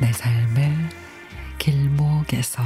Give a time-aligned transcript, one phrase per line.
[0.00, 0.76] 내 삶의
[1.58, 2.62] 길목에서.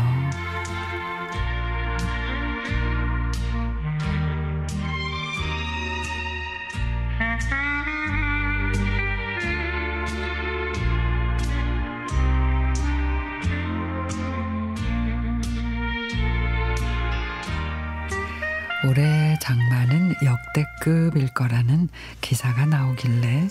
[18.83, 21.88] 올해 장마는 역대급일 거라는
[22.20, 23.48] 기사가 나오길래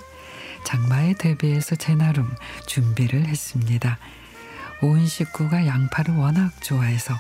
[0.63, 2.33] 장마에 대비해서 제 나름
[2.67, 3.97] 준비를 했습니다.
[4.81, 7.13] 온 식구가 양파를 워낙 좋아해서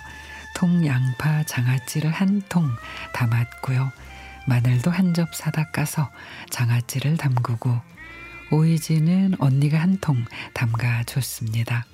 [0.55, 2.69] 통양파 장아찌를 한 통
[3.13, 3.91] 담았고요.
[4.47, 6.09] 마늘도 한 접 사다 까서
[6.49, 7.79] 장아찌를 담그고
[8.51, 11.85] 오이지는 언니가 한 통 담가 줬습니다.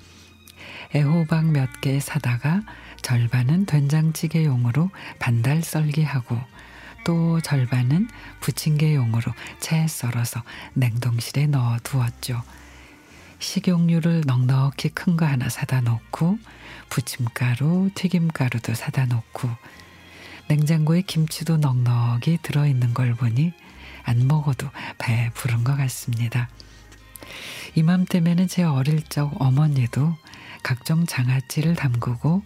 [0.94, 2.62] 애호박 몇 개 사다가
[3.02, 6.38] 절반은 된장찌개용으로 반달 썰기하고
[7.06, 8.08] 또 절반은
[8.40, 10.42] 부침개용으로 채 썰어서
[10.74, 12.42] 냉동실에 넣어 두었죠.
[13.38, 16.36] 식용유를 넉넉히 큰 거 하나 사다 놓고
[16.90, 19.48] 부침가루, 튀김가루도 사다 놓고
[20.48, 23.52] 냉장고에 김치도 넉넉히 들어 있는 걸 보니
[24.02, 24.68] 안 먹어도
[24.98, 26.48] 배 부른 것 같습니다.
[27.76, 30.16] 이맘때면은 제 어릴 적 어머니도
[30.64, 32.42] 각종 장아찌를 담그고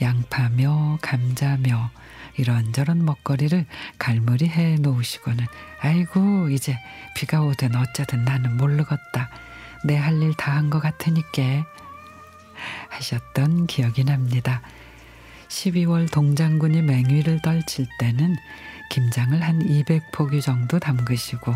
[0.00, 1.90] 양파며 감자며
[2.36, 3.66] 이런저런 먹거리를
[3.98, 5.46] 갈무리 해 놓으시고는
[5.80, 6.78] 아이고 이제
[7.14, 9.30] 비가 오든 어쩌든 나는 모르겠다.
[9.84, 11.64] 내 할 일 다 한 것 같으니까
[12.90, 14.62] 하셨던 기억이 납니다.
[15.48, 18.36] 12월 동장군이 맹위를 떨칠 때는
[18.90, 21.54] 김장을 한 200포기 정도 담그시고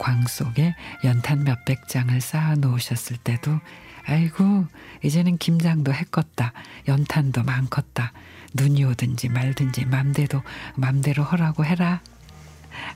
[0.00, 3.60] 광 속에 연탄 몇백 장을 쌓아 놓으셨을 때도
[4.06, 4.66] 아이고
[5.04, 6.52] 이제는 김장도 했겄다
[6.88, 8.10] 연탄도 많겄다
[8.54, 10.42] 눈이 오든지 말든지 맘대로
[10.74, 12.00] 맘대로 하라고 해라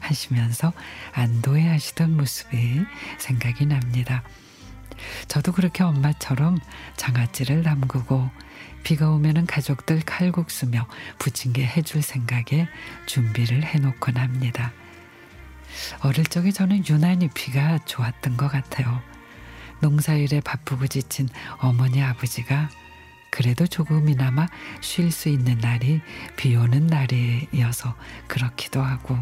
[0.00, 0.72] 하시면서
[1.12, 2.80] 안도해 하시던 모습이
[3.18, 4.22] 생각이 납니다.
[5.28, 6.58] 저도 그렇게 엄마처럼
[6.96, 8.30] 장아찌를 담그고
[8.82, 10.86] 비가 오면은 가족들 칼국수며
[11.18, 12.66] 부침개 해줄 생각에
[13.04, 14.72] 준비를 해놓곤 합니다.
[16.00, 19.00] 어릴 적에 저는 유난히 비가 좋았던 것 같아요.
[19.80, 22.70] 농사일에 바쁘고 지친 어머니 아버지가
[23.30, 24.46] 그래도 조금이나마
[24.80, 26.00] 쉴 수 있는 날이
[26.36, 27.96] 비 오는 날이어서
[28.28, 29.18] 그렇기도 하고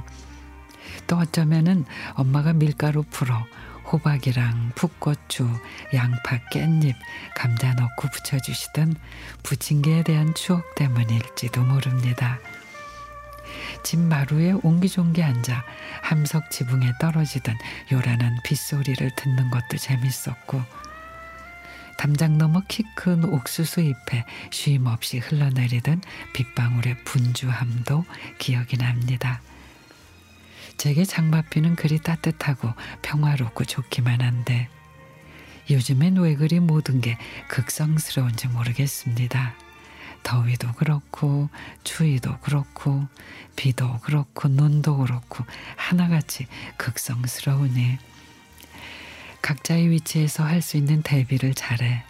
[1.07, 3.45] 또 어쩌면은 엄마가 밀가루 풀어
[3.91, 5.49] 호박이랑 풋고추,
[5.95, 6.95] 양파, 깻잎,
[7.35, 8.97] 감자 넣고 부쳐주시던
[9.43, 12.39] 부침개에 대한 추억 때문일지도 모릅니다.
[13.83, 15.65] 집 마루에 옹기종기 앉아
[16.03, 17.57] 함석 지붕에 떨어지던
[17.93, 20.63] 요란한 빗소리를 듣는 것도 재밌었고
[21.99, 28.05] 담장 너머 키 큰 옥수수 잎에 쉼 없이 흘러내리던 빗방울의 분주함도
[28.39, 29.41] 기억이 납니다.
[30.77, 32.73] 제게 장맛비는 그리 따뜻하고
[33.03, 34.69] 평화롭고 좋기만 한데
[35.71, 39.55] 요즘엔 왜 그리 모든 게 극성스러운지 모르겠습니다.
[40.23, 41.49] 더위도 그렇고
[41.85, 43.07] 추위도 그렇고
[43.57, 45.45] 비도 그렇고 눈도 그렇고
[45.77, 46.47] 하나같이
[46.77, 47.99] 극성스러우니
[49.43, 52.05] 각자의 위치에서 할 수 있는 대비를 잘해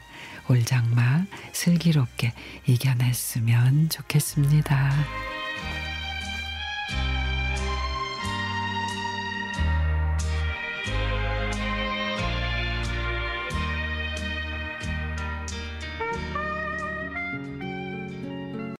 [0.48, 2.34] 올장마 슬기롭게
[2.66, 5.31] 이겨냈으면 좋겠습니다.